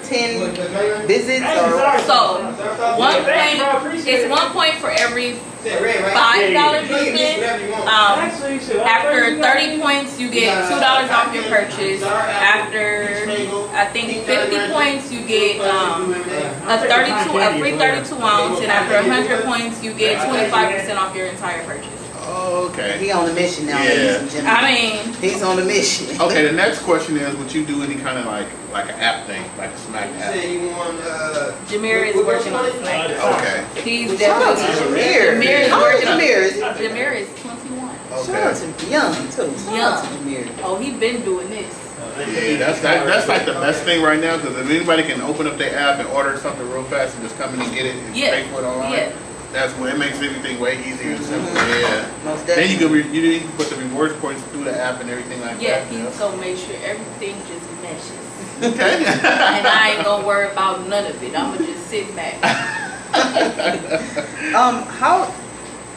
[0.03, 1.99] ten visits or?
[2.03, 2.43] So
[2.97, 7.73] one point, it's one point for every five dollars you spend.
[7.87, 8.19] Um,
[8.83, 12.03] after thirty points, you get two dollars off your purchase.
[12.03, 13.23] After
[13.71, 19.01] I think fifty points, you get um, a thirty-two, a free thirty-two ounce, and after
[19.09, 21.92] hundred points, you get twenty-five percent off your entire purchase.
[22.45, 22.97] Oh, okay.
[22.99, 23.89] He on a mission now, Yeah.
[23.89, 24.55] ladies and gentlemen.
[24.57, 26.19] I mean, He's on a mission.
[26.21, 29.25] Okay, the next question is, would you do any kind of like like an app
[29.27, 30.33] thing, like a Smack You app?
[30.33, 33.11] said you want, uh, Jameer is working on the snack.
[33.11, 33.63] Okay.
[33.81, 35.39] He's Shout out to definitely Jameer.
[35.39, 36.41] Jameer is How old is working on Jameer?
[36.41, 37.95] Is Jameer is twenty-one.
[38.25, 39.57] Shout out to Young too.
[39.63, 40.49] Shout out to Jameer.
[40.63, 41.79] Oh, he been doing this.
[42.17, 45.47] Yeah, that's that, that's like the best thing right now because if anybody can open
[45.47, 47.95] up their app and order something real fast and just come in and get it
[47.95, 48.31] and Yeah.
[48.31, 49.11] pay for it online, Yeah.
[49.53, 51.53] That's when it makes everything way easier and simpler.
[51.53, 52.11] Yeah.
[52.25, 54.99] Most Then you can re, you, you can put the rewards points through the app
[54.99, 55.93] and everything like Yeah, that.
[55.93, 58.23] Yeah, he's gonna make sure everything just meshes.
[58.63, 59.05] Okay.
[59.05, 61.35] and I ain't gonna worry about none of it.
[61.35, 62.79] I'ma just sit back.
[63.13, 65.33] Um, how?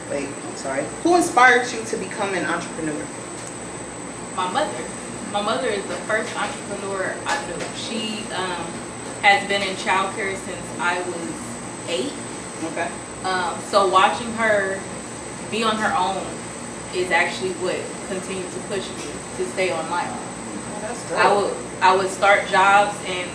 [0.09, 0.83] Wait, I'm sorry.
[1.03, 3.05] Who inspired you to become an entrepreneur?
[4.35, 4.83] My mother.
[5.31, 7.59] My mother is the first entrepreneur I knew.
[7.75, 8.65] She um,
[9.21, 12.13] has been in childcare since I was eight.
[12.71, 12.89] Okay.
[13.27, 14.79] Um, so watching her
[15.51, 16.23] be on her own
[16.95, 17.75] is actually what
[18.07, 20.15] continued to push me to stay on my own.
[20.15, 23.29] Oh, that's I would I would start jobs and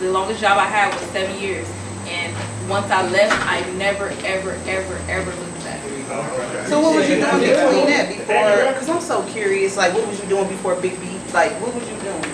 [0.00, 1.66] the longest job I had was seven years.
[2.08, 2.36] And
[2.68, 5.80] once I left, I never ever ever ever looked back.
[6.68, 8.72] So what was you doing between that before?
[8.72, 9.78] Because I'm so curious.
[9.78, 11.18] Like, what was you doing before Big B?
[11.32, 12.24] Like, what was you doing?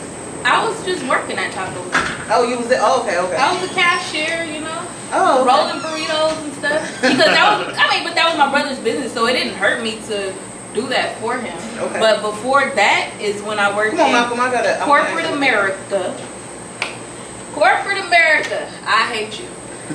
[0.45, 2.27] I was just working at Taco Bell.
[2.31, 2.81] Oh, you was there.
[2.83, 3.37] Oh, okay, okay.
[3.37, 5.49] I was a cashier, you know, Oh, okay.
[5.49, 6.83] rolling burritos and stuff.
[7.01, 9.83] Because that was I mean, but that was my brother's business, so it didn't hurt
[9.83, 10.35] me to
[10.75, 11.57] do that for him.
[11.79, 12.01] Okay.
[12.01, 14.41] But before that is when I worked Come on, Malcolm.
[14.41, 14.85] I gotta.
[14.85, 16.17] Corporate America.
[17.55, 19.47] Corporate America, I hate you.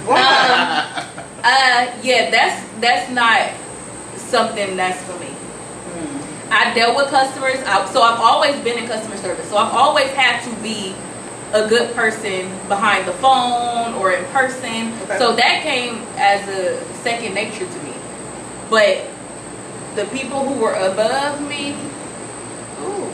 [0.07, 0.15] Um,
[1.43, 3.51] uh, yeah, that's that's not
[4.15, 5.27] something that's for me.
[5.27, 6.53] Hmm.
[6.53, 9.49] I dealt with customers, I, so I've always been in customer service.
[9.49, 10.95] So I've always had to be
[11.53, 14.93] a good person behind the phone or in person.
[15.03, 15.17] Okay.
[15.17, 17.93] So that came as a second nature to me.
[18.69, 19.07] But
[19.95, 21.73] the people who were above me,
[22.83, 23.09] ooh,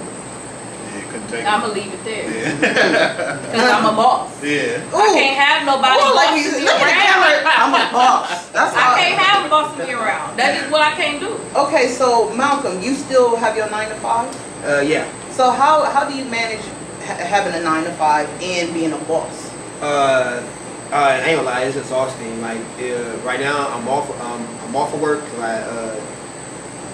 [1.32, 3.40] Yeah, I'ma leave it there Yeah.
[3.42, 4.30] because I'm a boss.
[4.44, 4.84] yeah.
[4.94, 5.00] Ooh.
[5.00, 7.56] I can't have nobody Oh, like bossing you me look at the around.
[7.56, 8.48] I'm a boss.
[8.50, 10.38] That's I can't have them bossing me around.
[10.38, 11.40] That is what I can't do.
[11.56, 14.28] Okay, so Malcolm, you still have your nine to five.
[14.66, 15.08] uh, yeah.
[15.32, 16.64] So how how do you manage
[17.06, 19.52] ha- having a nine to five and being a boss?
[19.82, 20.44] Uh,
[20.92, 22.42] uh, I ain't gonna lie, it's exhausting.
[22.42, 24.10] Like uh, right now, I'm off.
[24.22, 25.24] Um, I'm off of work.
[25.40, 26.02] I uh,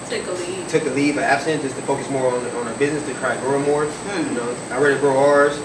[0.08, 0.68] Take a leave.
[0.68, 3.34] took a leave of absence just to focus more on on our business to try
[3.34, 3.86] to grow more.
[3.86, 4.28] Hmm.
[4.28, 5.58] You know, I rather grow ours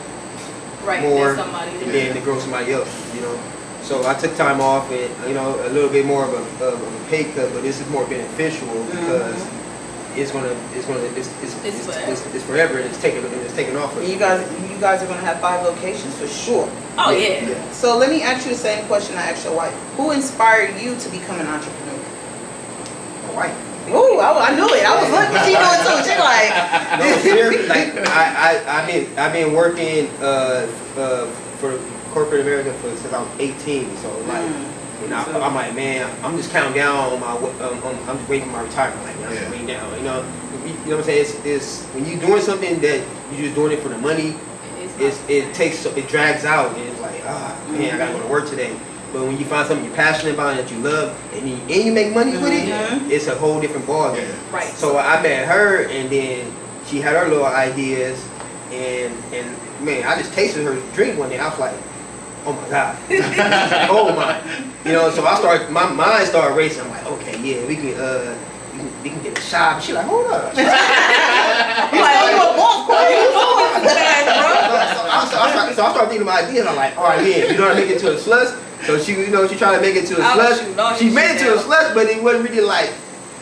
[0.85, 3.15] Right, more there's somebody and then to grow somebody else.
[3.15, 3.39] You know,
[3.81, 6.81] so I took time off and you know a little bit more of a, of
[6.81, 9.35] a pay cut, but this is more beneficial because
[10.17, 12.11] it's gonna it's gonna it's it's, It's it's, forever.
[12.11, 13.95] it's, it's forever and it's taking it's taking off.
[14.07, 16.69] You guys, you guys are gonna have five locations for sure.
[16.97, 17.47] Oh yeah.
[17.47, 17.71] yeah.
[17.71, 19.73] So let me ask you the same question I asked your wife.
[19.95, 21.99] Who inspired you to become an entrepreneur?
[23.27, 23.63] My wife.
[23.89, 24.83] Ooh, I, I knew it.
[24.83, 25.39] I was looking.
[25.47, 26.03] She knew it too.
[26.03, 26.51] She like,
[26.99, 31.27] No, seriously, like I, I, I've been, I've been working uh, uh,
[31.61, 31.79] for
[32.11, 33.95] corporate America for since I was 18.
[33.97, 34.73] So like, Mm.
[35.07, 38.29] You know, I'm like, man, I'm just counting down on my, um, um, I'm just
[38.29, 39.03] waiting for my retirement.
[39.05, 39.39] Like, I'm Yeah.
[39.39, 39.97] just waiting down.
[39.97, 40.25] You know,
[40.65, 41.21] you know what I'm saying?
[41.21, 44.35] It's, it's when you're doing something that you're just doing it for the money.
[44.99, 48.21] It's, It's, it takes, it drags out, and it's like, ah, man, I gotta go
[48.21, 48.75] to work today.
[49.13, 51.85] But when you find something you're passionate about and that you love, and you, and
[51.85, 53.09] you make money with it, Mhm.
[53.09, 54.17] it's a whole different ballgame.
[54.17, 54.33] Yeah.
[54.57, 54.67] right.
[54.75, 56.51] So I met her, and then
[56.87, 58.19] she had her little ideas,
[58.73, 61.39] and and man, I just tasted her drink one day.
[61.39, 61.73] I was like,
[62.47, 62.97] oh my god,
[63.91, 64.39] oh my,
[64.85, 65.11] you know.
[65.11, 66.81] So I started, my mind started racing.
[66.83, 68.37] I'm like, okay, yeah, we can, uh,
[68.71, 69.83] we can, we can get a shot.
[69.83, 70.55] She like, hold up.
[70.55, 73.03] so, I'm like, oh, you a?
[73.11, 73.27] You
[74.39, 74.51] bro.
[74.63, 76.65] so, I, so, I started, so I started thinking of ideas.
[76.65, 78.55] I'm like, all right, yeah, you know, to make it to a slush.
[78.85, 80.99] So she, you know, she tried to make it to a slush.
[80.99, 82.93] She made it to a slush, but it wasn't really like.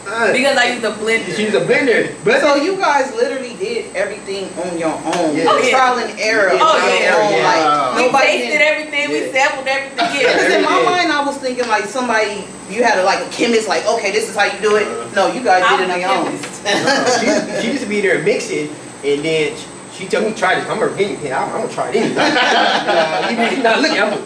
[0.07, 1.35] Uh, because I used a blender.
[1.35, 5.35] she's a blender, but So you guys literally did everything on your own.
[5.35, 5.45] Yeah.
[5.49, 5.69] Oh, yeah.
[5.71, 6.49] Trial and error.
[6.53, 7.17] Oh, on yeah.
[7.17, 7.49] own, Yeah.
[7.49, 9.09] Like, we nobody tasted did- everything.
[9.09, 9.31] We Yeah.
[9.33, 9.97] sampled everything.
[9.97, 10.57] Because Yeah.
[10.59, 13.85] in my mind, I was thinking like somebody, you had a, like a chemist, like,
[13.87, 14.87] okay, this is how you do it.
[15.15, 16.37] No, you guys did it on your own.
[17.19, 18.69] she, she used to be there mixing,
[19.03, 20.69] and then she, she told me try this.
[20.69, 21.31] I'm a guinea pig.
[21.31, 22.15] I'm, I'm gonna try it anyway.
[22.21, 24.21] uh, even if you're not looking, I'm gonna.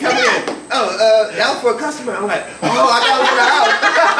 [0.00, 0.54] Come here.
[0.70, 2.14] Oh, uh, that was for a customer.
[2.14, 4.14] I'm like, oh, I got it for the house.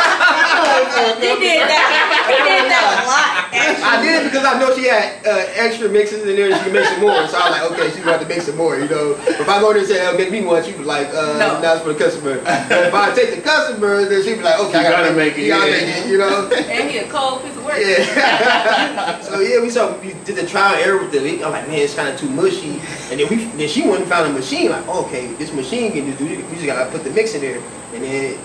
[1.18, 1.84] He did that.
[2.28, 3.48] He did that a lot.
[3.48, 3.84] Actually.
[3.84, 6.64] I did it because I know she had uh, extra mixes in there and she
[6.64, 7.16] can make some more.
[7.26, 9.16] So I was like, okay, she's going to make some more, you know.
[9.26, 11.60] If I go there and say, oh, make me one, she was like, uh, No.
[11.60, 12.38] that's for the customer.
[12.44, 15.16] But if I take the customer, then she'd be like, okay, You I gotta gotta
[15.16, 15.86] make it, You gotta yeah.
[15.86, 16.48] make it, you know.
[16.52, 17.78] And he a cold piece of work.
[17.80, 19.20] Yeah.
[19.26, 21.42] so yeah, we saw we did the trial and error with the.
[21.44, 22.80] I'm like, man, it's kind of too mushy.
[23.10, 24.70] And then we then she went and found a machine.
[24.70, 26.26] Like, okay, this machine can just do.
[26.26, 26.44] it.
[26.48, 27.60] We just gotta put the mix in there,
[27.94, 28.38] and then.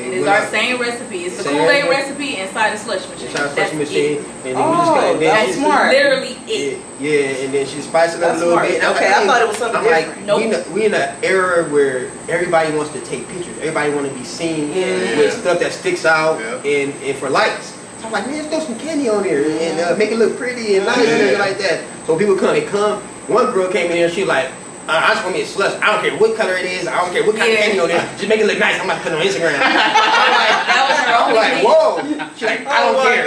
[0.00, 1.24] It is our same recipe.
[1.24, 1.90] It's the Kool-Aid recipe.
[1.90, 3.26] recipe inside the slush machine.
[3.28, 4.18] Inside a That's slush machine, it.
[4.18, 5.04] and then we just Oh, got.
[5.12, 5.92] and then that's she- smart.
[5.92, 6.78] Literally Yeah, it.
[7.00, 8.68] yeah, and then she spiced it up That's a little smart.
[8.68, 8.76] bit.
[8.78, 10.26] and I'm Okay, I thought it was something I'm like, different.
[10.26, 10.38] Nope.
[10.38, 13.56] we in a, we in an era where everybody wants to take pictures.
[13.58, 15.16] Everybody want to be seen Yeah.
[15.18, 16.70] with stuff that sticks out Yeah.
[16.70, 17.74] and, and for likes.
[18.00, 20.76] So I'm like, man, throw some candy on there and uh, make it look pretty
[20.76, 21.12] and nice and Yeah.
[21.14, 21.80] everything like that.
[22.06, 23.00] So people come, they come.
[23.28, 24.48] One girl came in here, she like,
[24.88, 25.74] uh, I just want me a slush.
[25.82, 26.86] I don't care what color it is.
[26.88, 27.58] I don't care what kind Yeah.
[27.58, 28.00] of candy on there.
[28.16, 28.78] Just make it look nice.
[28.80, 29.54] I'm about to put it on Instagram.
[29.54, 29.60] I'm
[30.40, 32.02] like, That was her I'm only like, whoa.
[32.34, 33.26] She's like, I Oh don't my care.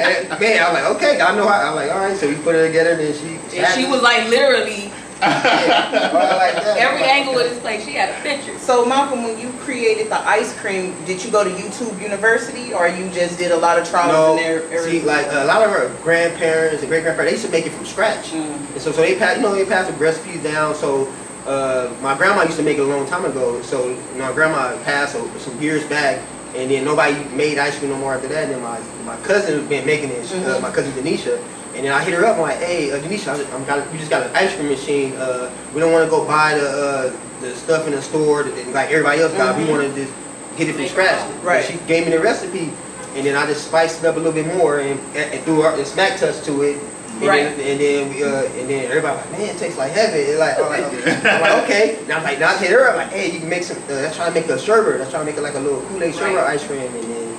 [0.00, 1.70] And, man, I'm like, okay, I know how.
[1.70, 2.16] I'm like, all right.
[2.16, 3.58] So we put it together, and then she.
[3.58, 6.76] And she was like literally Yeah, all like that.
[6.78, 7.84] every angle of this place.
[7.84, 8.58] She had a picture.
[8.58, 12.88] So Malcolm, when you created the ice cream, did you go to YouTube University or
[12.88, 14.82] you just did a lot of trials No, and error?
[14.84, 17.72] see, like a lot of her grandparents and great grandparents, they used to make it
[17.76, 18.30] from scratch.
[18.32, 18.72] Mm.
[18.72, 20.74] And so, so they pass, you know, they pass the recipes down.
[20.74, 21.12] So,
[21.46, 23.60] uh, my grandma used to make it a long time ago.
[23.62, 26.20] So, my grandma passed so, some years back,
[26.54, 28.44] and then nobody made ice cream no more after that.
[28.44, 30.24] And then my my cousin has been making it.
[30.32, 30.62] Uh, Mhm.
[30.62, 31.40] my cousin Denisha.
[31.74, 32.36] And then I hit her up.
[32.36, 35.12] I'm like, hey, uh, Denisha, I I'm got, we just got an ice cream machine.
[35.14, 38.68] Uh, we don't want to go buy the uh, the stuff in the store that,
[38.74, 39.54] like everybody else got.
[39.56, 39.66] Mhm.
[39.66, 40.12] We want to just
[40.58, 41.20] get it from scratch.
[41.42, 41.64] Right.
[41.64, 42.72] And she gave me the recipe,
[43.14, 45.76] and then I just spiced it up a little bit more and, and threw our,
[45.76, 46.76] the smack touch to it.
[46.76, 47.56] And Right.
[47.56, 50.18] Then, and then we, uh, and then everybody like, man, it tastes like heaven.
[50.20, 51.98] It's like, I'm like, I'm like, okay.
[52.08, 53.76] Now I'm like, now I hit her up like, hey, you can make some.
[53.88, 54.98] Uh, let's try to make a sherbet.
[54.98, 56.54] Let's try to make it like a little Kool-Aid sherbet Right.
[56.58, 57.29] ice cream, and then.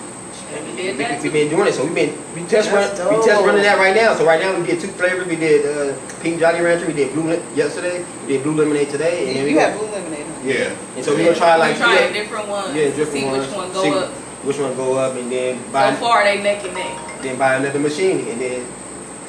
[0.54, 1.22] And we did that.
[1.24, 3.78] We've been doing it, so we've been we test run, That's we test running that
[3.78, 4.14] right now.
[4.16, 5.28] So right now we did two flavors.
[5.28, 6.88] We did uh, pink Jolly Rancher.
[6.88, 8.04] We did blue Lim- yesterday.
[8.28, 10.26] We did blue lemonade today, and then we You go- have blue lemonade.
[10.26, 10.42] huh?
[10.44, 10.96] yeah.
[10.96, 12.76] And so we're gonna try like we trying yeah, different ones.
[12.76, 13.48] yeah, different see ones.
[13.48, 14.10] which one go See up.
[14.44, 17.22] Which one go up, and then buy So far they neck and neck.
[17.22, 18.66] then buy another machine, and then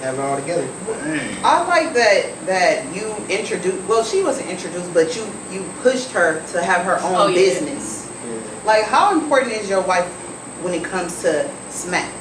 [0.00, 0.66] have it all together.
[1.04, 1.36] Dang.
[1.44, 3.86] I like that that you introduced.
[3.86, 7.34] Well, she wasn't introduced, but you you pushed her to have her own Oh, yeah.
[7.36, 8.08] business.
[8.26, 8.38] Yeah.
[8.64, 10.06] Like, how important is your wife
[10.62, 12.12] when it comes to smack?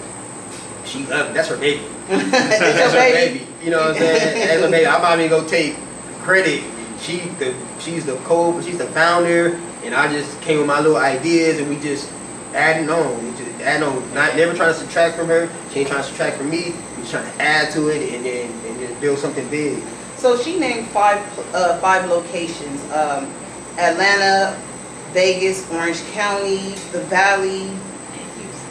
[0.86, 1.84] She love that's her baby.
[2.08, 3.40] That's her baby.
[3.40, 3.48] baby.
[3.64, 4.48] You know what I'm saying?
[4.48, 4.88] That's her baby.
[4.88, 5.76] I'm not even gonna take
[6.20, 6.64] credit.
[7.00, 10.98] She the she's the co she's the founder and I just came with my little
[10.98, 12.12] ideas and we just
[12.54, 13.24] adding on.
[13.24, 14.14] We just adding on.
[14.14, 15.50] Not never trying to subtract from her.
[15.72, 16.74] She ain't trying to subtract from me.
[16.98, 19.82] We trying to add to it and then and then build something big.
[20.18, 21.20] So she named five
[21.54, 23.32] uh, five locations: um,
[23.78, 24.60] Atlanta,
[25.14, 27.72] Vegas, Orange County, the Valley,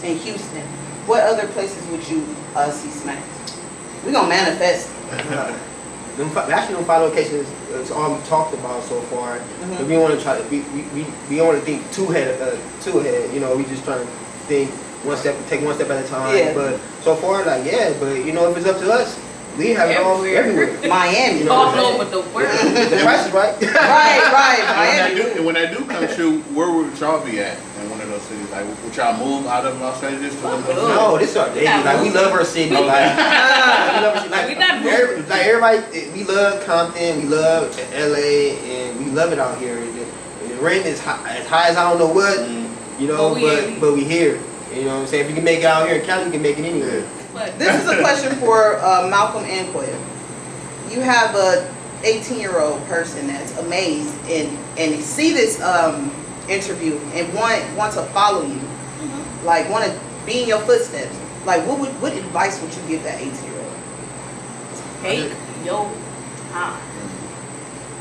[0.02, 0.62] and Houston.
[1.06, 3.26] What other places would you uh, see smacked?
[4.04, 4.88] We're gonna manifest.
[6.16, 9.38] them fi- actually them five locations is all we talked about so far.
[9.38, 9.78] Mhm.
[9.78, 12.06] But we want to try to we we, we, we don't want to think two
[12.06, 13.32] head uh, two ahead.
[13.32, 14.12] You know, we just trying to
[14.46, 14.70] think
[15.04, 16.36] one step, take one step at a time.
[16.36, 16.54] Yeah.
[16.54, 19.18] But so far, like yeah, but you know, if it's up to us,
[19.58, 20.68] we have it all Everywhere.
[20.68, 20.88] everywhere.
[20.88, 21.38] Miami.
[21.40, 22.00] You know All what I'm saying?
[22.00, 22.90] over the world.
[22.90, 23.60] the price is right.
[23.62, 24.60] right, right.
[24.60, 25.14] And when, that Miami.
[25.22, 27.56] do, and when that do come true, where would y'all be at
[28.30, 28.50] in one of those cities?
[28.50, 30.88] Like, would y'all move out of Los Angeles to one of those cities?
[30.88, 31.66] No, this is our baby.
[31.66, 32.74] Like we love our city.
[32.74, 34.30] Like, we love our city.
[34.30, 37.22] Like, We not every- like everybody, we love Compton.
[37.22, 39.74] We love LA, and we love it out here.
[39.76, 40.04] The,
[40.42, 42.38] and the rent is high, as high as I don't know what.
[42.38, 42.68] Mm.
[43.00, 44.40] You know, But we but but we here.
[44.74, 45.24] You know what I'm saying?
[45.24, 47.04] If you can make it out here in Cali, you can make it anywhere.
[47.32, 49.98] But This is a question for uh, Malcolm and Koya.
[50.90, 51.72] You have a
[52.04, 56.10] 18 year old person that's amazed and and they see this um,
[56.50, 58.60] interview and want want to follow you,
[59.00, 59.44] Mhm.
[59.44, 61.14] like want to be in your footsteps.
[61.46, 63.66] Like, what would what advice would you give that 18 year old?
[65.02, 65.32] take
[65.64, 65.90] your
[66.52, 66.80] time.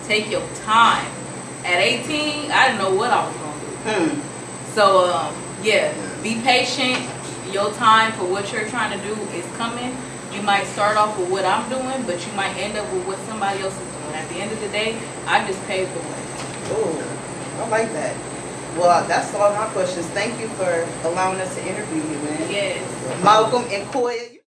[0.05, 1.05] Take your time.
[1.63, 4.15] At 18, I didn't know what I was gonna do.
[4.15, 4.21] Hmm.
[4.75, 5.33] So um,
[5.63, 6.97] yeah, be patient.
[7.51, 9.95] Your time for what you're trying to do is coming.
[10.33, 13.17] You might start off with what I'm doing, but you might end up with what
[13.27, 14.15] somebody else is doing.
[14.15, 16.21] At the end of the day, I just paved the way.
[16.71, 17.03] Oh,
[17.63, 18.13] I like that.
[18.77, 20.05] Well, that's all my questions.
[20.07, 22.51] Thank you for allowing us to interview you, man.
[22.51, 23.23] Yes.
[23.23, 24.38] Malcolm and Koya.